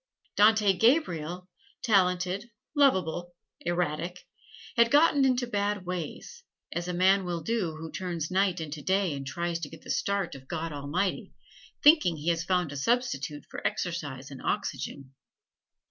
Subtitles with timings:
[0.35, 1.47] Dante Gabriel,
[1.83, 4.25] talented, lovable, erratic,
[4.75, 6.43] had gotten into bad ways,
[6.73, 10.33] as a man will who turns night into day and tries to get the start
[10.33, 11.35] of God Almighty,
[11.83, 15.13] thinking he has found a substitute for exercise and oxygen.